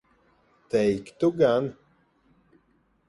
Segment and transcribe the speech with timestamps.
[0.69, 1.65] Teiktu gan.